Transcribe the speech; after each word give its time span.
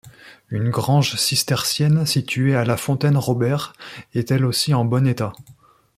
Une 0.49 0.71
grange 0.71 1.15
cistercienne, 1.15 2.07
située 2.07 2.55
à 2.55 2.65
la 2.65 2.75
Fontaine-Robert, 2.75 3.73
est 4.15 4.31
elle 4.31 4.45
aussi 4.45 4.73
en 4.73 4.83
bon 4.83 5.05
état. 5.05 5.31